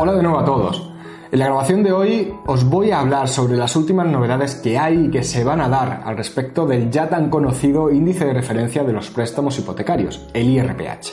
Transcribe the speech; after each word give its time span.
Hola 0.00 0.14
de 0.14 0.22
nuevo 0.22 0.38
a 0.38 0.44
todos. 0.44 0.92
En 1.32 1.40
la 1.40 1.46
grabación 1.46 1.82
de 1.82 1.90
hoy 1.90 2.32
os 2.46 2.62
voy 2.62 2.92
a 2.92 3.00
hablar 3.00 3.26
sobre 3.26 3.56
las 3.56 3.74
últimas 3.74 4.06
novedades 4.06 4.54
que 4.54 4.78
hay 4.78 5.06
y 5.06 5.10
que 5.10 5.24
se 5.24 5.42
van 5.42 5.60
a 5.60 5.68
dar 5.68 6.02
al 6.04 6.16
respecto 6.16 6.66
del 6.66 6.88
ya 6.88 7.08
tan 7.08 7.28
conocido 7.28 7.90
índice 7.90 8.24
de 8.24 8.32
referencia 8.32 8.84
de 8.84 8.92
los 8.92 9.10
préstamos 9.10 9.58
hipotecarios, 9.58 10.28
el 10.34 10.50
IRPH. 10.50 11.08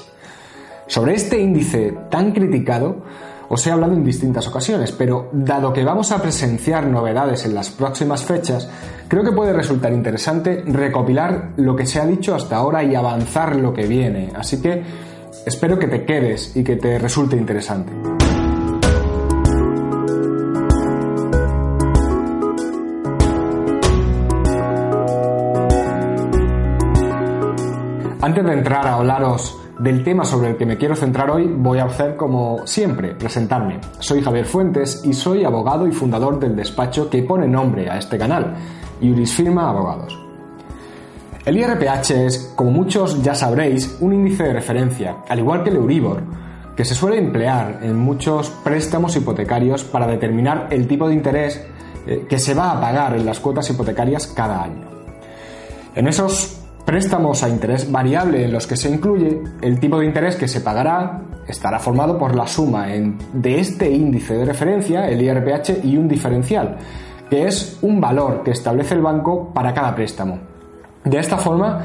Sobre 0.85 1.15
este 1.15 1.41
índice 1.41 1.97
tan 2.11 2.31
criticado 2.31 2.97
os 3.49 3.65
he 3.65 3.71
hablado 3.71 3.93
en 3.93 4.05
distintas 4.05 4.47
ocasiones, 4.47 4.91
pero 4.91 5.29
dado 5.33 5.73
que 5.73 5.83
vamos 5.83 6.11
a 6.11 6.21
presenciar 6.21 6.85
novedades 6.85 7.43
en 7.43 7.55
las 7.55 7.71
próximas 7.71 8.23
fechas, 8.23 8.69
creo 9.07 9.23
que 9.23 9.31
puede 9.31 9.51
resultar 9.51 9.93
interesante 9.93 10.63
recopilar 10.63 11.53
lo 11.57 11.75
que 11.75 11.87
se 11.87 11.99
ha 11.99 12.05
dicho 12.05 12.35
hasta 12.35 12.57
ahora 12.57 12.83
y 12.83 12.93
avanzar 12.93 13.55
lo 13.55 13.73
que 13.73 13.87
viene. 13.87 14.31
Así 14.35 14.61
que 14.61 14.83
espero 15.43 15.79
que 15.79 15.87
te 15.87 16.05
quedes 16.05 16.55
y 16.55 16.63
que 16.63 16.75
te 16.75 16.99
resulte 16.99 17.35
interesante. 17.35 18.14
Antes 28.25 28.43
de 28.43 28.53
entrar 28.53 28.87
a 28.87 28.95
hablaros 28.95 29.55
del 29.77 30.03
tema 30.03 30.25
sobre 30.25 30.49
el 30.49 30.57
que 30.57 30.65
me 30.65 30.77
quiero 30.77 30.95
centrar 30.95 31.29
hoy, 31.29 31.45
voy 31.45 31.77
a 31.77 31.83
hacer 31.83 32.15
como 32.15 32.65
siempre, 32.65 33.13
presentarme. 33.13 33.79
Soy 33.99 34.23
Javier 34.23 34.45
Fuentes 34.47 35.03
y 35.05 35.13
soy 35.13 35.43
abogado 35.43 35.85
y 35.85 35.91
fundador 35.91 36.39
del 36.39 36.55
despacho 36.55 37.07
que 37.07 37.21
pone 37.21 37.47
nombre 37.47 37.87
a 37.87 37.99
este 37.99 38.17
canal, 38.17 38.55
Firma 39.27 39.69
Abogados. 39.69 40.17
El 41.45 41.55
IRPH 41.55 42.09
es, 42.25 42.53
como 42.55 42.71
muchos 42.71 43.21
ya 43.21 43.35
sabréis, 43.35 43.95
un 44.01 44.13
índice 44.15 44.41
de 44.41 44.53
referencia, 44.53 45.17
al 45.29 45.37
igual 45.37 45.63
que 45.63 45.69
el 45.69 45.75
Euribor, 45.75 46.23
que 46.75 46.83
se 46.83 46.95
suele 46.95 47.19
emplear 47.19 47.81
en 47.83 47.95
muchos 47.95 48.49
préstamos 48.49 49.15
hipotecarios 49.15 49.83
para 49.83 50.07
determinar 50.07 50.69
el 50.71 50.87
tipo 50.87 51.07
de 51.07 51.13
interés 51.13 51.63
eh, 52.07 52.25
que 52.27 52.39
se 52.39 52.55
va 52.55 52.71
a 52.71 52.81
pagar 52.81 53.15
en 53.15 53.23
las 53.23 53.39
cuotas 53.39 53.69
hipotecarias 53.69 54.25
cada 54.25 54.63
año. 54.63 54.87
En 55.93 56.07
esos 56.07 56.64
préstamos 56.85 57.41
a 57.43 57.49
interés 57.49 57.91
variable 57.91 58.45
en 58.45 58.53
los 58.53 58.67
que 58.67 58.77
se 58.77 58.89
incluye, 58.89 59.41
el 59.61 59.79
tipo 59.79 59.99
de 59.99 60.05
interés 60.05 60.35
que 60.35 60.47
se 60.47 60.61
pagará 60.61 61.21
estará 61.47 61.79
formado 61.79 62.17
por 62.17 62.35
la 62.35 62.47
suma 62.47 62.87
de 63.33 63.59
este 63.59 63.89
índice 63.89 64.35
de 64.35 64.45
referencia, 64.45 65.09
el 65.09 65.21
IRPH, 65.21 65.83
y 65.83 65.97
un 65.97 66.07
diferencial, 66.07 66.77
que 67.29 67.47
es 67.47 67.79
un 67.81 67.99
valor 67.99 68.43
que 68.43 68.51
establece 68.51 68.93
el 68.93 69.01
banco 69.01 69.51
para 69.53 69.73
cada 69.73 69.95
préstamo. 69.95 70.39
De 71.03 71.17
esta 71.17 71.37
forma, 71.37 71.81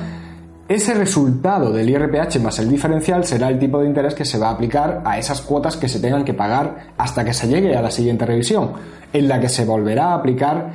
ese 0.68 0.94
resultado 0.94 1.72
del 1.72 1.90
IRPH 1.90 2.38
más 2.40 2.58
el 2.58 2.68
diferencial 2.68 3.24
será 3.24 3.48
el 3.48 3.58
tipo 3.58 3.80
de 3.80 3.86
interés 3.86 4.14
que 4.14 4.24
se 4.24 4.38
va 4.38 4.48
a 4.48 4.52
aplicar 4.52 5.02
a 5.04 5.18
esas 5.18 5.40
cuotas 5.40 5.76
que 5.76 5.88
se 5.88 5.98
tengan 5.98 6.24
que 6.24 6.34
pagar 6.34 6.92
hasta 6.96 7.24
que 7.24 7.32
se 7.32 7.48
llegue 7.48 7.74
a 7.74 7.82
la 7.82 7.90
siguiente 7.90 8.26
revisión, 8.26 8.72
en 9.12 9.28
la 9.28 9.40
que 9.40 9.48
se 9.48 9.64
volverá 9.64 10.10
a 10.10 10.14
aplicar 10.14 10.70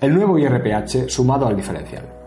el 0.00 0.14
nuevo 0.14 0.38
IRPH 0.38 1.08
sumado 1.08 1.46
al 1.46 1.56
diferencial. 1.56 2.21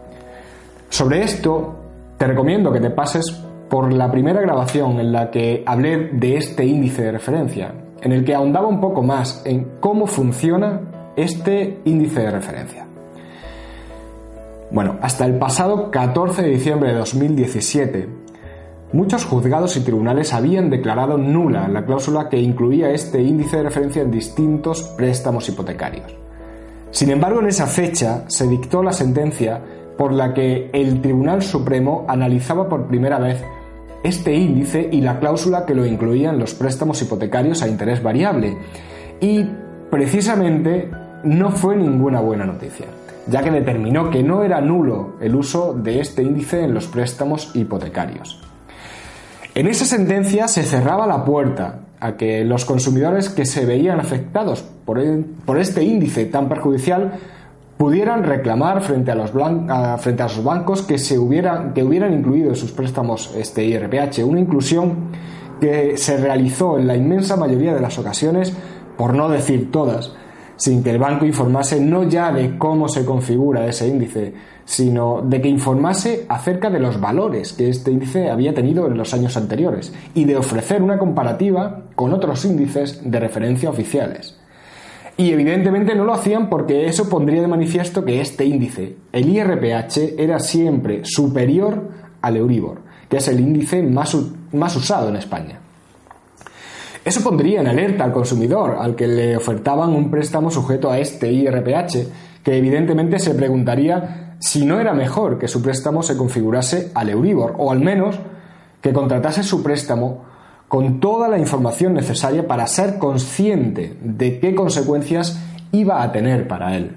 Sobre 0.90 1.24
esto, 1.24 1.76
te 2.18 2.28
recomiendo 2.28 2.72
que 2.72 2.80
te 2.80 2.90
pases 2.90 3.32
por 3.70 3.92
la 3.92 4.12
primera 4.12 4.42
grabación 4.42 5.00
en 5.00 5.12
la 5.12 5.32
que 5.32 5.64
hablé 5.66 6.10
de 6.14 6.38
este 6.38 6.66
índice 6.66 7.04
de 7.04 7.12
referencia, 7.12 7.74
en 8.02 8.12
el 8.12 8.24
que 8.24 8.36
ahondaba 8.36 8.68
un 8.68 8.80
poco 8.80 9.02
más 9.02 9.42
en 9.46 9.80
cómo 9.80 10.08
funciona 10.08 10.82
este 11.16 11.82
índice 11.86 12.22
de 12.22 12.32
referencia. 12.32 12.86
Bueno, 14.72 14.98
hasta 15.02 15.26
el 15.26 15.38
pasado 15.38 15.92
14 15.92 16.42
de 16.42 16.50
diciembre 16.50 16.92
de 16.92 16.98
2017, 16.98 18.10
muchos 18.94 19.26
juzgados 19.26 19.78
y 19.78 19.82
tribunales 19.82 20.34
habían 20.34 20.70
declarado 20.70 21.18
nula 21.18 21.68
la 21.68 21.86
cláusula 21.86 22.30
que 22.30 22.40
incluía 22.40 22.92
este 22.92 23.22
índice 23.22 23.58
de 23.58 23.64
referencia 23.64 24.02
en 24.02 24.12
distintos 24.12 24.84
préstamos 24.98 25.48
hipotecarios. 25.50 26.16
Sin 26.92 27.10
embargo, 27.10 27.42
en 27.42 27.48
esa 27.48 27.68
fecha 27.68 28.24
se 28.28 28.48
dictó 28.48 28.82
la 28.82 28.94
sentencia 28.94 29.62
por 29.98 30.12
la 30.14 30.34
que 30.34 30.70
el 30.74 31.02
Tribunal 31.02 31.42
Supremo 31.42 32.06
analizaba 32.08 32.68
por 32.68 32.88
primera 32.88 33.20
vez 33.20 33.44
este 34.04 34.34
índice 34.34 34.88
y 34.92 35.02
la 35.02 35.20
cláusula 35.20 35.66
que 35.66 35.74
lo 35.74 35.86
incluía 35.86 36.30
en 36.30 36.40
los 36.40 36.54
préstamos 36.54 37.02
hipotecarios 37.02 37.64
a 37.64 37.68
interés 37.68 38.04
variable. 38.04 38.58
Y 39.20 39.46
precisamente 39.90 40.92
no 41.24 41.52
fue 41.52 41.76
ninguna 41.76 42.20
buena 42.20 42.46
noticia, 42.46 42.86
ya 43.28 43.42
que 43.42 43.52
determinó 43.52 44.12
que 44.12 44.22
no 44.22 44.44
era 44.44 44.62
nulo 44.62 45.16
el 45.22 45.36
uso 45.36 45.74
de 45.74 46.00
este 46.00 46.22
índice 46.22 46.64
en 46.64 46.74
los 46.74 46.88
préstamos 46.88 47.56
hipotecarios. 47.56 48.42
En 49.56 49.68
esa 49.68 49.86
sentencia 49.86 50.48
se 50.48 50.64
cerraba 50.64 51.08
la 51.08 51.24
puerta 51.24 51.80
a 52.00 52.18
que 52.18 52.44
los 52.44 52.66
consumidores 52.66 53.30
que 53.30 53.46
se 53.46 53.66
veían 53.66 54.00
afectados 54.00 54.62
por, 54.86 55.02
por 55.46 55.58
este 55.58 55.82
índice 55.84 56.26
tan 56.26 56.50
perjudicial 56.50 57.14
pudieran 57.78 58.24
reclamar 58.24 58.82
frente 58.82 59.12
a 59.12 59.16
los, 59.16 59.32
frente 59.32 60.24
a 60.24 60.26
los 60.26 60.44
bancos 60.44 60.82
que, 60.82 60.98
se 60.98 61.20
hubieran, 61.20 61.74
que 61.74 61.84
hubieran 61.84 62.14
incluido 62.14 62.50
en 62.50 62.56
sus 62.56 62.72
préstamos 62.72 63.34
este 63.36 63.66
IRPH, 63.66 64.24
una 64.24 64.40
inclusión 64.40 65.10
que 65.60 65.98
se 65.98 66.18
realizó 66.18 66.78
en 66.78 66.88
la 66.88 66.96
inmensa 66.96 67.36
mayoría 67.36 67.74
de 67.74 67.82
las 67.82 67.98
ocasiones, 67.98 68.56
por 68.98 69.14
no 69.14 69.30
decir 69.30 69.72
todas, 69.72 70.14
sin 70.58 70.84
que 70.84 70.92
el 70.92 71.00
banco 71.00 71.26
informase 71.26 71.82
no 71.82 72.04
ya 72.04 72.32
de 72.32 72.58
cómo 72.58 72.88
se 72.88 73.04
configura 73.04 73.68
ese 73.68 73.88
índice, 73.88 74.34
sino 74.64 75.22
de 75.22 75.42
que 75.42 75.50
informase 75.50 76.26
acerca 76.30 76.70
de 76.70 76.80
los 76.80 77.00
valores 77.00 77.54
que 77.54 77.70
este 77.70 77.92
índice 77.92 78.30
había 78.30 78.54
tenido 78.54 78.88
en 78.88 78.98
los 78.98 79.14
años 79.14 79.36
anteriores 79.36 79.94
y 80.14 80.24
de 80.24 80.38
ofrecer 80.38 80.82
una 80.82 80.98
comparativa 80.98 81.84
con 81.96 82.14
otros 82.14 82.46
índices 82.46 83.02
de 83.04 83.20
referencia 83.20 83.70
oficiales. 83.70 84.40
Y 85.18 85.32
evidentemente 85.32 85.96
no 85.96 86.04
lo 86.04 86.14
hacían 86.14 86.50
porque 86.50 86.88
eso 86.88 87.10
pondría 87.10 87.42
de 87.42 87.48
manifiesto 87.48 88.04
que 88.04 88.20
este 88.20 88.46
índice, 88.46 88.98
el 89.14 89.30
IRPH, 89.30 90.16
era 90.18 90.40
siempre 90.40 91.06
superior 91.06 91.90
al 92.22 92.36
Euribor, 92.36 92.82
que 93.08 93.18
es 93.18 93.28
el 93.30 93.40
índice 93.40 93.82
más, 93.82 94.18
más 94.52 94.76
usado 94.76 95.08
en 95.10 95.16
España. 95.16 95.60
Eso 97.06 97.22
pondría 97.22 97.62
en 97.62 97.68
alerta 97.68 98.04
al 98.04 98.12
consumidor, 98.12 98.78
al 98.80 98.96
que 98.96 99.08
le 99.08 99.38
ofertaban 99.38 99.92
un 99.92 100.10
préstamo 100.12 100.52
sujeto 100.52 100.90
a 100.92 100.98
este 100.98 101.32
IRPH, 101.32 102.42
que 102.44 102.58
evidentemente 102.58 103.20
se 103.20 103.36
preguntaría 103.36 104.36
si 104.40 104.66
no 104.66 104.80
era 104.80 104.94
mejor 104.94 105.40
que 105.40 105.48
su 105.48 105.62
préstamo 105.62 106.04
se 106.04 106.18
configurase 106.18 106.92
al 106.94 107.10
Euribor, 107.10 107.56
o 107.58 107.72
al 107.72 107.80
menos 107.80 108.20
que 108.82 108.92
contratase 108.92 109.44
su 109.44 109.64
préstamo 109.64 110.26
con 110.68 111.00
toda 111.00 111.28
la 111.28 111.38
información 111.38 111.94
necesaria 111.94 112.48
para 112.48 112.68
ser 112.68 112.98
consciente 112.98 113.98
de 114.02 114.40
qué 114.40 114.56
consecuencias 114.56 115.40
iba 115.72 116.02
a 116.02 116.12
tener 116.12 116.48
para 116.48 116.76
él. 116.76 116.96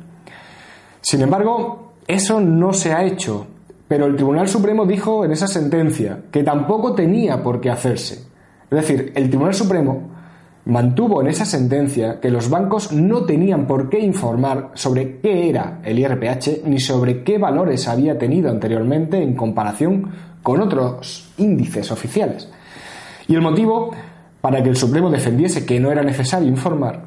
Sin 1.00 1.23
embargo, 1.23 1.93
eso 2.06 2.41
no 2.41 2.73
se 2.73 2.93
ha 2.93 3.05
hecho, 3.05 3.47
pero 3.87 4.06
el 4.06 4.17
Tribunal 4.17 4.49
Supremo 4.49 4.87
dijo 4.87 5.25
en 5.25 5.32
esa 5.32 5.47
sentencia 5.47 6.20
que 6.31 6.43
tampoco 6.43 6.94
tenía 6.94 7.43
por 7.43 7.61
qué 7.61 7.70
hacerse. 7.70 8.26
Es 8.70 8.79
decir, 8.81 9.12
el 9.15 9.29
Tribunal 9.29 9.55
Supremo 9.55 10.19
mantuvo 10.67 11.23
en 11.23 11.29
esa 11.29 11.47
sentencia 11.47 12.20
que 12.20 12.31
los 12.31 12.50
bancos 12.50 12.93
no 12.93 13.25
tenían 13.25 13.67
por 13.67 13.88
qué 13.88 14.00
informar 14.00 14.70
sobre 14.75 15.19
qué 15.20 15.49
era 15.49 15.81
el 15.82 15.99
IRPH 15.99 16.65
ni 16.67 16.79
sobre 16.79 17.25
qué 17.25 17.38
valores 17.38 17.88
había 17.88 18.19
tenido 18.19 18.50
anteriormente 18.50 19.23
en 19.23 19.35
comparación 19.35 20.11
con 20.43 20.61
otros 20.61 21.32
índices 21.38 21.91
oficiales. 21.91 22.50
Y 23.29 23.35
el 23.35 23.43
motivo 23.43 23.91
para 24.41 24.63
que 24.63 24.71
el 24.71 24.77
Supremo 24.77 25.11
defendiese 25.11 25.65
que 25.65 25.79
no 25.79 25.93
era 25.93 26.03
necesario 26.03 26.49
informar 26.49 27.05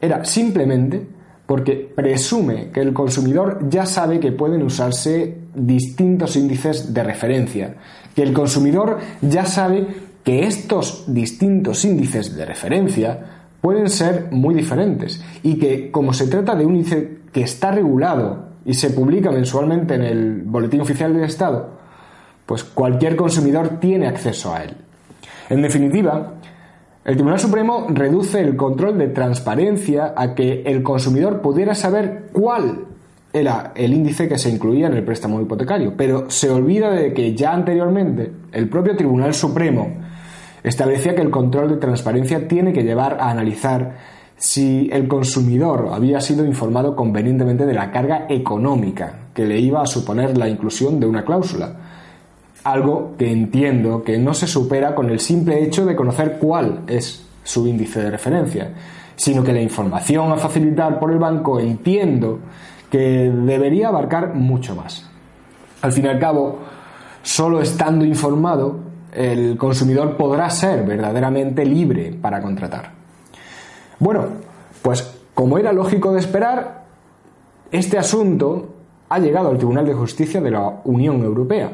era 0.00 0.24
simplemente 0.24 1.06
porque 1.46 1.92
presume 1.94 2.70
que 2.70 2.80
el 2.80 2.92
consumidor 2.92 3.68
ya 3.68 3.86
sabe 3.86 4.18
que 4.20 4.32
pueden 4.32 4.62
usarse 4.62 5.38
distintos 5.54 6.36
índices 6.36 6.92
de 6.92 7.02
referencia, 7.02 7.76
que 8.14 8.22
el 8.22 8.32
consumidor 8.32 8.98
ya 9.22 9.46
sabe 9.46 9.86
que 10.24 10.44
estos 10.44 11.04
distintos 11.06 11.84
índices 11.84 12.34
de 12.34 12.44
referencia 12.44 13.18
pueden 13.60 13.88
ser 13.88 14.28
muy 14.32 14.54
diferentes 14.54 15.22
y 15.42 15.56
que 15.56 15.90
como 15.90 16.12
se 16.12 16.26
trata 16.26 16.54
de 16.54 16.66
un 16.66 16.76
índice 16.76 17.18
que 17.32 17.42
está 17.42 17.70
regulado 17.70 18.46
y 18.64 18.74
se 18.74 18.90
publica 18.90 19.30
mensualmente 19.30 19.94
en 19.94 20.02
el 20.02 20.42
Boletín 20.42 20.80
Oficial 20.80 21.14
del 21.14 21.24
Estado, 21.24 21.70
pues 22.44 22.64
cualquier 22.64 23.14
consumidor 23.14 23.78
tiene 23.80 24.08
acceso 24.08 24.52
a 24.52 24.64
él. 24.64 24.76
En 25.48 25.62
definitiva, 25.62 26.34
el 27.04 27.14
Tribunal 27.14 27.38
Supremo 27.38 27.86
reduce 27.88 28.40
el 28.40 28.56
control 28.56 28.98
de 28.98 29.08
transparencia 29.08 30.12
a 30.16 30.34
que 30.34 30.62
el 30.62 30.82
consumidor 30.82 31.40
pudiera 31.40 31.74
saber 31.74 32.30
cuál 32.32 32.86
era 33.32 33.72
el 33.76 33.92
índice 33.92 34.28
que 34.28 34.38
se 34.38 34.50
incluía 34.50 34.86
en 34.88 34.94
el 34.94 35.04
préstamo 35.04 35.40
hipotecario, 35.40 35.94
pero 35.96 36.30
se 36.30 36.50
olvida 36.50 36.90
de 36.90 37.12
que 37.12 37.34
ya 37.34 37.52
anteriormente 37.52 38.32
el 38.52 38.68
propio 38.68 38.96
Tribunal 38.96 39.34
Supremo 39.34 39.88
establecía 40.64 41.14
que 41.14 41.22
el 41.22 41.30
control 41.30 41.68
de 41.68 41.76
transparencia 41.76 42.48
tiene 42.48 42.72
que 42.72 42.82
llevar 42.82 43.18
a 43.20 43.30
analizar 43.30 43.94
si 44.36 44.88
el 44.92 45.06
consumidor 45.06 45.90
había 45.92 46.20
sido 46.20 46.44
informado 46.44 46.96
convenientemente 46.96 47.66
de 47.66 47.74
la 47.74 47.90
carga 47.90 48.26
económica 48.28 49.28
que 49.32 49.46
le 49.46 49.58
iba 49.58 49.80
a 49.80 49.86
suponer 49.86 50.36
la 50.36 50.48
inclusión 50.48 50.98
de 50.98 51.06
una 51.06 51.24
cláusula. 51.24 51.76
Algo 52.66 53.14
que 53.16 53.30
entiendo 53.30 54.02
que 54.02 54.18
no 54.18 54.34
se 54.34 54.48
supera 54.48 54.92
con 54.96 55.08
el 55.08 55.20
simple 55.20 55.62
hecho 55.62 55.86
de 55.86 55.94
conocer 55.94 56.38
cuál 56.40 56.80
es 56.88 57.24
su 57.44 57.64
índice 57.64 58.02
de 58.02 58.10
referencia, 58.10 58.72
sino 59.14 59.44
que 59.44 59.52
la 59.52 59.62
información 59.62 60.32
a 60.32 60.36
facilitar 60.36 60.98
por 60.98 61.12
el 61.12 61.18
banco 61.20 61.60
entiendo 61.60 62.40
que 62.90 63.30
debería 63.30 63.86
abarcar 63.86 64.34
mucho 64.34 64.74
más. 64.74 65.08
Al 65.80 65.92
fin 65.92 66.06
y 66.06 66.08
al 66.08 66.18
cabo, 66.18 66.58
solo 67.22 67.60
estando 67.60 68.04
informado, 68.04 68.80
el 69.12 69.56
consumidor 69.56 70.16
podrá 70.16 70.50
ser 70.50 70.84
verdaderamente 70.84 71.64
libre 71.64 72.18
para 72.20 72.42
contratar. 72.42 72.90
Bueno, 74.00 74.24
pues 74.82 75.08
como 75.34 75.56
era 75.56 75.72
lógico 75.72 76.12
de 76.12 76.18
esperar, 76.18 76.82
este 77.70 77.96
asunto 77.96 78.74
ha 79.08 79.20
llegado 79.20 79.50
al 79.50 79.56
Tribunal 79.56 79.86
de 79.86 79.94
Justicia 79.94 80.40
de 80.40 80.50
la 80.50 80.80
Unión 80.82 81.22
Europea 81.22 81.70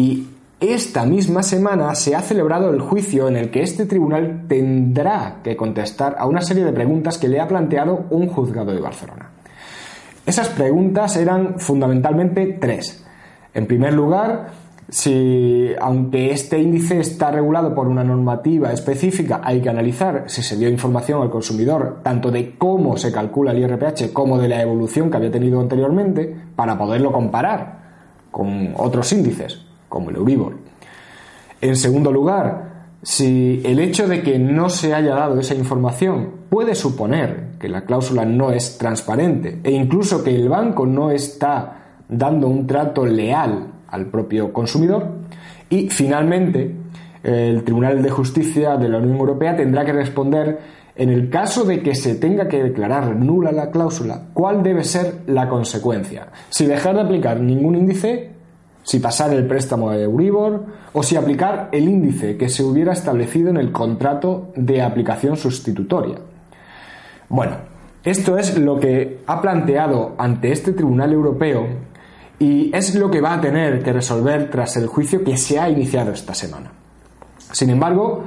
y 0.00 0.26
esta 0.60 1.04
misma 1.04 1.42
semana 1.42 1.94
se 1.94 2.14
ha 2.14 2.22
celebrado 2.22 2.70
el 2.70 2.80
juicio 2.80 3.28
en 3.28 3.36
el 3.36 3.50
que 3.50 3.62
este 3.62 3.84
tribunal 3.84 4.46
tendrá 4.48 5.40
que 5.44 5.56
contestar 5.56 6.16
a 6.18 6.26
una 6.26 6.40
serie 6.40 6.64
de 6.64 6.72
preguntas 6.72 7.18
que 7.18 7.28
le 7.28 7.38
ha 7.38 7.46
planteado 7.46 8.06
un 8.08 8.26
juzgado 8.26 8.72
de 8.72 8.80
Barcelona. 8.80 9.30
Esas 10.24 10.48
preguntas 10.48 11.16
eran 11.16 11.58
fundamentalmente 11.58 12.58
tres. 12.58 13.04
En 13.52 13.66
primer 13.66 13.92
lugar, 13.92 14.52
si, 14.88 15.70
aunque 15.78 16.32
este 16.32 16.58
índice 16.58 16.98
está 16.98 17.30
regulado 17.30 17.74
por 17.74 17.86
una 17.88 18.04
normativa 18.04 18.72
específica, 18.72 19.42
hay 19.44 19.60
que 19.60 19.68
analizar 19.68 20.24
si 20.28 20.42
se 20.42 20.56
dio 20.56 20.70
información 20.70 21.20
al 21.20 21.30
consumidor 21.30 22.00
tanto 22.02 22.30
de 22.30 22.56
cómo 22.56 22.96
se 22.96 23.12
calcula 23.12 23.52
el 23.52 23.58
IRPH 23.58 24.14
como 24.14 24.38
de 24.38 24.48
la 24.48 24.62
evolución 24.62 25.10
que 25.10 25.18
había 25.18 25.30
tenido 25.30 25.60
anteriormente 25.60 26.34
para 26.56 26.78
poderlo 26.78 27.12
comparar 27.12 27.80
con 28.30 28.74
otros 28.76 29.12
índices, 29.12 29.69
como 29.90 30.08
el 30.08 30.16
Euribor. 30.16 30.54
En 31.60 31.76
segundo 31.76 32.10
lugar, 32.10 32.86
si 33.02 33.60
el 33.64 33.78
hecho 33.80 34.08
de 34.08 34.22
que 34.22 34.38
no 34.38 34.70
se 34.70 34.94
haya 34.94 35.14
dado 35.14 35.38
esa 35.38 35.54
información 35.54 36.30
puede 36.48 36.74
suponer 36.74 37.50
que 37.58 37.68
la 37.68 37.82
cláusula 37.82 38.24
no 38.24 38.52
es 38.52 38.78
transparente 38.78 39.60
e 39.62 39.72
incluso 39.72 40.24
que 40.24 40.34
el 40.34 40.48
banco 40.48 40.86
no 40.86 41.10
está 41.10 41.98
dando 42.08 42.48
un 42.48 42.66
trato 42.66 43.04
leal 43.04 43.66
al 43.88 44.06
propio 44.06 44.52
consumidor. 44.52 45.06
Y 45.68 45.90
finalmente, 45.90 46.74
el 47.22 47.62
Tribunal 47.62 48.02
de 48.02 48.10
Justicia 48.10 48.76
de 48.76 48.88
la 48.88 48.98
Unión 48.98 49.18
Europea 49.18 49.54
tendrá 49.56 49.84
que 49.84 49.92
responder 49.92 50.58
en 50.96 51.10
el 51.10 51.30
caso 51.30 51.64
de 51.64 51.82
que 51.82 51.94
se 51.94 52.16
tenga 52.16 52.48
que 52.48 52.62
declarar 52.62 53.16
nula 53.16 53.52
la 53.52 53.70
cláusula, 53.70 54.28
cuál 54.34 54.62
debe 54.62 54.84
ser 54.84 55.22
la 55.26 55.48
consecuencia. 55.48 56.28
Si 56.48 56.66
dejar 56.66 56.94
de 56.96 57.02
aplicar 57.02 57.40
ningún 57.40 57.76
índice 57.76 58.30
si 58.82 58.98
pasar 58.98 59.32
el 59.32 59.46
préstamo 59.46 59.90
de 59.90 60.04
Euribor 60.04 60.64
o 60.92 61.02
si 61.02 61.16
aplicar 61.16 61.68
el 61.72 61.88
índice 61.88 62.36
que 62.36 62.48
se 62.48 62.64
hubiera 62.64 62.92
establecido 62.92 63.50
en 63.50 63.56
el 63.56 63.72
contrato 63.72 64.52
de 64.56 64.82
aplicación 64.82 65.36
sustitutoria. 65.36 66.18
Bueno, 67.28 67.56
esto 68.02 68.38
es 68.38 68.58
lo 68.58 68.80
que 68.80 69.20
ha 69.26 69.40
planteado 69.40 70.14
ante 70.18 70.52
este 70.52 70.72
Tribunal 70.72 71.12
Europeo 71.12 71.66
y 72.38 72.74
es 72.74 72.94
lo 72.94 73.10
que 73.10 73.20
va 73.20 73.34
a 73.34 73.40
tener 73.40 73.82
que 73.82 73.92
resolver 73.92 74.50
tras 74.50 74.76
el 74.76 74.86
juicio 74.86 75.22
que 75.22 75.36
se 75.36 75.58
ha 75.58 75.68
iniciado 75.68 76.12
esta 76.12 76.34
semana. 76.34 76.72
Sin 77.52 77.68
embargo, 77.70 78.24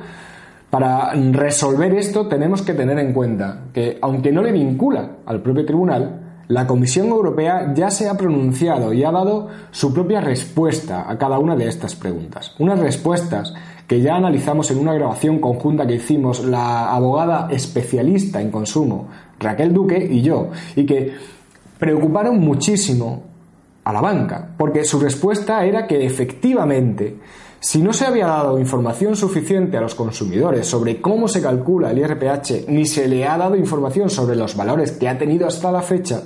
para 0.69 1.13
resolver 1.13 1.93
esto 1.95 2.27
tenemos 2.27 2.61
que 2.61 2.73
tener 2.73 2.99
en 2.99 3.13
cuenta 3.13 3.65
que, 3.73 3.97
aunque 4.01 4.31
no 4.31 4.41
le 4.41 4.51
vincula 4.51 5.17
al 5.25 5.41
propio 5.41 5.65
tribunal, 5.65 6.22
la 6.47 6.67
Comisión 6.67 7.07
Europea 7.07 7.73
ya 7.73 7.89
se 7.89 8.09
ha 8.09 8.17
pronunciado 8.17 8.93
y 8.93 9.03
ha 9.03 9.11
dado 9.11 9.49
su 9.71 9.93
propia 9.93 10.21
respuesta 10.21 11.09
a 11.09 11.17
cada 11.17 11.39
una 11.39 11.55
de 11.55 11.67
estas 11.67 11.95
preguntas. 11.95 12.53
Unas 12.59 12.79
respuestas 12.79 13.53
que 13.87 14.01
ya 14.01 14.15
analizamos 14.15 14.69
en 14.71 14.79
una 14.79 14.93
grabación 14.93 15.39
conjunta 15.39 15.85
que 15.85 15.95
hicimos 15.95 16.43
la 16.43 16.93
abogada 16.93 17.47
especialista 17.51 18.41
en 18.41 18.51
consumo 18.51 19.09
Raquel 19.39 19.73
Duque 19.73 20.07
y 20.09 20.21
yo, 20.21 20.49
y 20.75 20.85
que 20.85 21.13
preocuparon 21.77 22.39
muchísimo 22.39 23.23
a 23.83 23.91
la 23.91 24.01
banca, 24.01 24.49
porque 24.57 24.85
su 24.85 24.99
respuesta 24.99 25.65
era 25.65 25.85
que 25.85 26.05
efectivamente 26.05 27.17
si 27.63 27.81
no 27.81 27.93
se 27.93 28.05
había 28.05 28.27
dado 28.27 28.59
información 28.59 29.15
suficiente 29.15 29.77
a 29.77 29.81
los 29.81 29.95
consumidores 29.95 30.67
sobre 30.67 30.99
cómo 30.99 31.29
se 31.29 31.41
calcula 31.41 31.91
el 31.91 31.99
IRPH, 31.99 32.67
ni 32.67 32.85
se 32.85 33.07
le 33.07 33.25
ha 33.25 33.37
dado 33.37 33.55
información 33.55 34.09
sobre 34.09 34.35
los 34.35 34.57
valores 34.57 34.91
que 34.91 35.07
ha 35.07 35.17
tenido 35.17 35.47
hasta 35.47 35.71
la 35.71 35.81
fecha, 35.81 36.23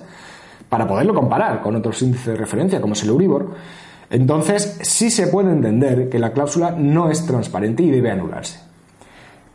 para 0.68 0.88
poderlo 0.88 1.14
comparar 1.14 1.62
con 1.62 1.76
otros 1.76 2.02
índices 2.02 2.26
de 2.26 2.38
referencia, 2.38 2.82
como 2.82 2.94
es 2.94 3.04
el 3.04 3.10
Euribor, 3.10 3.52
entonces 4.10 4.80
sí 4.82 5.12
se 5.12 5.28
puede 5.28 5.52
entender 5.52 6.10
que 6.10 6.18
la 6.18 6.34
cláusula 6.34 6.72
no 6.72 7.12
es 7.12 7.24
transparente 7.28 7.84
y 7.84 7.92
debe 7.92 8.10
anularse. 8.10 8.60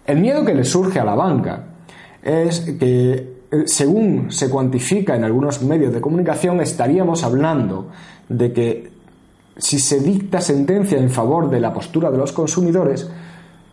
El 0.06 0.20
miedo 0.20 0.44
que 0.44 0.54
le 0.54 0.62
surge 0.62 1.00
a 1.00 1.04
la 1.04 1.16
banca 1.16 1.64
es 2.22 2.60
que, 2.60 3.40
eh, 3.50 3.62
según 3.66 4.30
se 4.30 4.48
cuantifica 4.48 5.16
en 5.16 5.24
algunos 5.24 5.60
medios 5.62 5.92
de 5.92 6.00
comunicación, 6.00 6.60
estaríamos 6.60 7.24
hablando 7.24 7.88
de 8.28 8.52
que 8.52 8.91
si 9.56 9.78
se 9.78 10.00
dicta 10.00 10.40
sentencia 10.40 10.98
en 10.98 11.10
favor 11.10 11.50
de 11.50 11.60
la 11.60 11.72
postura 11.72 12.10
de 12.10 12.18
los 12.18 12.32
consumidores, 12.32 13.10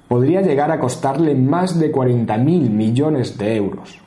podría 0.08 0.42
llegar 0.42 0.72
a 0.72 0.80
costarle 0.80 1.36
más 1.36 1.80
de 1.80 1.92
40.000 1.92 2.70
millones 2.70 3.38
de 3.38 3.56
euros. 3.56 4.00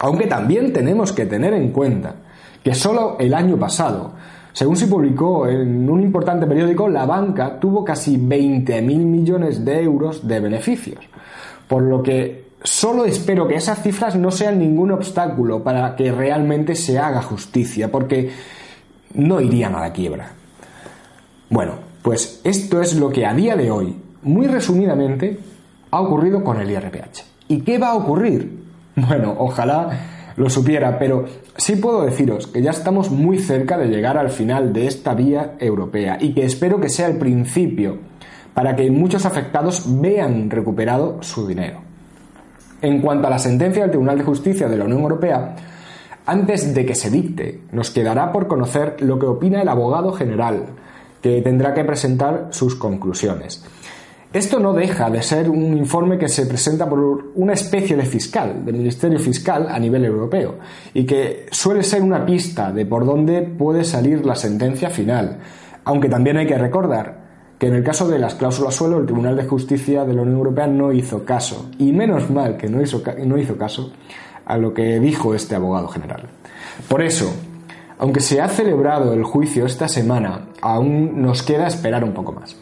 Aunque 0.00 0.26
también 0.26 0.72
tenemos 0.72 1.12
que 1.12 1.26
tener 1.26 1.54
en 1.54 1.70
cuenta 1.70 2.16
que 2.62 2.74
solo 2.74 3.16
el 3.18 3.32
año 3.32 3.56
pasado, 3.56 4.12
según 4.52 4.76
se 4.76 4.88
publicó 4.88 5.46
en 5.48 5.88
un 5.88 6.02
importante 6.02 6.46
periódico, 6.46 6.88
la 6.88 7.06
banca 7.06 7.58
tuvo 7.58 7.84
casi 7.84 8.18
20.000 8.18 8.82
millones 8.82 9.64
de 9.64 9.82
euros 9.82 10.26
de 10.26 10.40
beneficios. 10.40 11.04
Por 11.68 11.82
lo 11.82 12.02
que 12.02 12.48
solo 12.62 13.04
espero 13.04 13.48
que 13.48 13.54
esas 13.54 13.82
cifras 13.82 14.16
no 14.16 14.30
sean 14.30 14.58
ningún 14.58 14.90
obstáculo 14.90 15.62
para 15.62 15.96
que 15.96 16.12
realmente 16.12 16.74
se 16.74 16.98
haga 16.98 17.22
justicia, 17.22 17.90
porque 17.90 18.30
no 19.14 19.40
irían 19.40 19.74
a 19.74 19.80
la 19.80 19.92
quiebra. 19.92 20.41
Bueno, 21.52 21.74
pues 22.00 22.40
esto 22.44 22.80
es 22.80 22.96
lo 22.96 23.10
que 23.10 23.26
a 23.26 23.34
día 23.34 23.56
de 23.56 23.70
hoy, 23.70 23.94
muy 24.22 24.46
resumidamente, 24.46 25.38
ha 25.90 26.00
ocurrido 26.00 26.42
con 26.42 26.58
el 26.58 26.70
IRPH. 26.70 27.24
¿Y 27.48 27.60
qué 27.60 27.76
va 27.78 27.90
a 27.90 27.94
ocurrir? 27.94 28.62
Bueno, 28.96 29.34
ojalá 29.38 30.32
lo 30.36 30.48
supiera, 30.48 30.98
pero 30.98 31.26
sí 31.56 31.76
puedo 31.76 32.04
deciros 32.04 32.46
que 32.46 32.62
ya 32.62 32.70
estamos 32.70 33.10
muy 33.10 33.38
cerca 33.38 33.76
de 33.76 33.88
llegar 33.88 34.16
al 34.16 34.30
final 34.30 34.72
de 34.72 34.86
esta 34.86 35.14
vía 35.14 35.54
europea 35.58 36.16
y 36.20 36.32
que 36.32 36.44
espero 36.44 36.80
que 36.80 36.88
sea 36.88 37.06
el 37.06 37.18
principio 37.18 37.98
para 38.54 38.74
que 38.74 38.90
muchos 38.90 39.26
afectados 39.26 39.84
vean 40.00 40.50
recuperado 40.50 41.22
su 41.22 41.46
dinero. 41.46 41.80
En 42.80 43.00
cuanto 43.00 43.26
a 43.26 43.30
la 43.30 43.38
sentencia 43.38 43.82
del 43.82 43.90
Tribunal 43.90 44.18
de 44.18 44.24
Justicia 44.24 44.68
de 44.68 44.76
la 44.76 44.84
Unión 44.84 45.00
Europea, 45.02 45.54
antes 46.24 46.74
de 46.74 46.86
que 46.86 46.94
se 46.94 47.10
dicte, 47.10 47.60
nos 47.72 47.90
quedará 47.90 48.32
por 48.32 48.46
conocer 48.46 48.96
lo 49.00 49.18
que 49.18 49.26
opina 49.26 49.60
el 49.62 49.68
abogado 49.68 50.12
general, 50.12 50.66
que 51.22 51.40
tendrá 51.40 51.72
que 51.72 51.84
presentar 51.84 52.48
sus 52.50 52.74
conclusiones. 52.74 53.64
Esto 54.32 54.58
no 54.58 54.72
deja 54.72 55.10
de 55.10 55.22
ser 55.22 55.50
un 55.50 55.76
informe 55.76 56.16
que 56.16 56.28
se 56.28 56.46
presenta 56.46 56.88
por 56.88 57.32
una 57.34 57.52
especie 57.52 57.96
de 57.96 58.06
fiscal, 58.06 58.64
del 58.64 58.76
Ministerio 58.76 59.18
Fiscal 59.18 59.68
a 59.68 59.78
nivel 59.78 60.06
europeo, 60.06 60.56
y 60.94 61.04
que 61.04 61.46
suele 61.50 61.82
ser 61.82 62.02
una 62.02 62.24
pista 62.24 62.72
de 62.72 62.86
por 62.86 63.04
dónde 63.04 63.42
puede 63.42 63.84
salir 63.84 64.24
la 64.24 64.34
sentencia 64.34 64.88
final, 64.88 65.38
aunque 65.84 66.08
también 66.08 66.38
hay 66.38 66.46
que 66.46 66.56
recordar 66.56 67.20
que 67.58 67.66
en 67.66 67.74
el 67.74 67.84
caso 67.84 68.08
de 68.08 68.18
las 68.18 68.34
cláusulas 68.34 68.74
suelo 68.74 68.98
el 68.98 69.04
Tribunal 69.04 69.36
de 69.36 69.44
Justicia 69.44 70.04
de 70.06 70.14
la 70.14 70.22
Unión 70.22 70.38
Europea 70.38 70.66
no 70.66 70.92
hizo 70.92 71.26
caso, 71.26 71.70
y 71.78 71.92
menos 71.92 72.30
mal 72.30 72.56
que 72.56 72.70
no 72.70 72.80
hizo, 72.80 73.02
no 73.26 73.36
hizo 73.36 73.58
caso 73.58 73.92
a 74.46 74.56
lo 74.56 74.72
que 74.72 74.98
dijo 74.98 75.34
este 75.34 75.54
abogado 75.54 75.88
general. 75.88 76.30
Por 76.88 77.02
eso, 77.02 77.32
aunque 78.02 78.18
se 78.18 78.40
ha 78.40 78.48
celebrado 78.48 79.12
el 79.12 79.22
juicio 79.22 79.64
esta 79.64 79.86
semana, 79.86 80.48
aún 80.60 81.22
nos 81.22 81.44
queda 81.44 81.68
esperar 81.68 82.02
un 82.02 82.12
poco 82.12 82.32
más. 82.32 82.56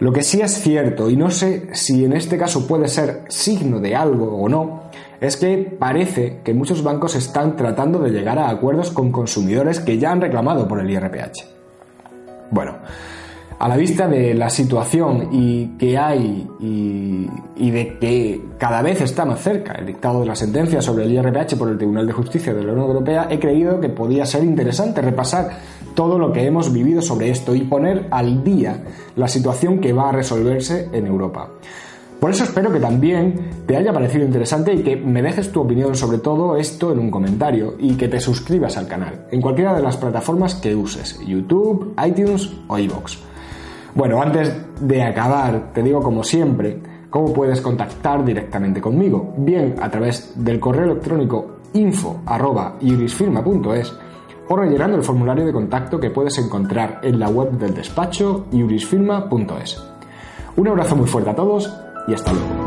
Lo 0.00 0.12
que 0.12 0.24
sí 0.24 0.40
es 0.40 0.60
cierto, 0.60 1.08
y 1.08 1.16
no 1.16 1.30
sé 1.30 1.68
si 1.72 2.04
en 2.04 2.12
este 2.12 2.36
caso 2.36 2.66
puede 2.66 2.88
ser 2.88 3.22
signo 3.28 3.78
de 3.78 3.94
algo 3.94 4.36
o 4.36 4.48
no, 4.48 4.90
es 5.20 5.36
que 5.36 5.58
parece 5.78 6.40
que 6.42 6.52
muchos 6.52 6.82
bancos 6.82 7.14
están 7.14 7.54
tratando 7.54 8.00
de 8.00 8.10
llegar 8.10 8.40
a 8.40 8.50
acuerdos 8.50 8.90
con 8.90 9.12
consumidores 9.12 9.78
que 9.78 9.98
ya 9.98 10.10
han 10.10 10.20
reclamado 10.20 10.66
por 10.66 10.80
el 10.80 10.90
IRPH. 10.90 11.44
Bueno, 12.50 12.78
a 13.58 13.68
la 13.68 13.76
vista 13.76 14.06
de 14.06 14.34
la 14.34 14.50
situación 14.50 15.28
y 15.32 15.78
que 15.78 15.96
hay 15.96 16.46
y, 16.60 17.70
de 17.70 17.98
que 17.98 18.40
cada 18.58 18.80
vez 18.82 19.00
está 19.00 19.24
más 19.24 19.40
cerca 19.40 19.72
el 19.72 19.86
dictado 19.86 20.20
de 20.20 20.26
la 20.26 20.36
sentencia 20.36 20.80
sobre 20.80 21.04
el 21.04 21.12
IRPH 21.12 21.56
por 21.56 21.68
el 21.68 21.76
Tribunal 21.76 22.06
de 22.06 22.12
Justicia 22.12 22.54
de 22.54 22.62
la 22.62 22.72
Unión 22.72 22.88
Europea, 22.88 23.28
he 23.30 23.38
creído 23.38 23.80
que 23.80 23.88
podía 23.88 24.24
ser 24.24 24.44
interesante 24.44 25.00
repasar 25.02 25.50
todo 25.94 26.18
lo 26.18 26.32
que 26.32 26.44
hemos 26.44 26.72
vivido 26.72 27.02
sobre 27.02 27.30
esto 27.30 27.54
y 27.54 27.62
poner 27.62 28.06
al 28.10 28.44
día 28.44 28.82
la 29.16 29.28
situación 29.28 29.80
que 29.80 29.92
va 29.92 30.10
a 30.10 30.12
resolverse 30.12 30.88
en 30.92 31.06
Europa. 31.06 31.50
Por 32.20 32.30
eso 32.30 32.44
espero 32.44 32.72
que 32.72 32.80
también 32.80 33.50
te 33.66 33.76
haya 33.76 33.92
parecido 33.92 34.24
interesante 34.24 34.72
y 34.72 34.82
que 34.82 34.96
me 34.96 35.22
dejes 35.22 35.52
tu 35.52 35.60
opinión 35.60 35.94
sobre 35.96 36.18
todo 36.18 36.56
esto 36.56 36.92
en 36.92 36.98
un 36.98 37.10
comentario 37.10 37.74
y 37.78 37.94
que 37.94 38.08
te 38.08 38.20
suscribas 38.20 38.78
al 38.78 38.88
canal 38.88 39.26
en 39.30 39.42
cualquiera 39.42 39.74
de 39.74 39.82
las 39.82 39.98
plataformas 39.98 40.54
que 40.54 40.74
uses, 40.74 41.18
YouTube, 41.26 41.94
iTunes 42.06 42.50
o 42.68 42.78
iVoox. 42.78 43.35
Bueno, 43.96 44.20
antes 44.20 44.52
de 44.78 45.02
acabar, 45.02 45.72
te 45.72 45.82
digo 45.82 46.02
como 46.02 46.22
siempre, 46.22 46.78
cómo 47.08 47.32
puedes 47.32 47.62
contactar 47.62 48.22
directamente 48.26 48.78
conmigo, 48.78 49.32
bien 49.38 49.76
a 49.80 49.90
través 49.90 50.34
del 50.36 50.60
correo 50.60 50.84
electrónico 50.84 51.60
info.iurisfirma.es 51.72 53.96
o 54.48 54.56
rellenando 54.56 54.98
el 54.98 55.02
formulario 55.02 55.46
de 55.46 55.52
contacto 55.54 55.98
que 55.98 56.10
puedes 56.10 56.36
encontrar 56.36 57.00
en 57.02 57.18
la 57.18 57.30
web 57.30 57.52
del 57.52 57.74
despacho 57.74 58.44
iurisfirma.es. 58.52 59.82
Un 60.56 60.68
abrazo 60.68 60.94
muy 60.94 61.08
fuerte 61.08 61.30
a 61.30 61.34
todos 61.34 61.74
y 62.06 62.12
hasta 62.12 62.34
luego. 62.34 62.65